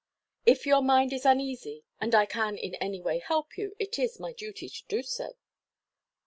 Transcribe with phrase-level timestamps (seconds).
[0.47, 4.19] If your mind is uneasy, and I can in any way help you, it is
[4.19, 5.35] my duty to do so."